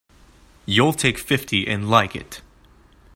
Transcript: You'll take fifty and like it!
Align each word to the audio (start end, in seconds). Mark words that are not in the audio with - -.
You'll 0.65 0.93
take 0.93 1.19
fifty 1.19 1.67
and 1.67 1.87
like 1.87 2.15
it! 2.15 2.41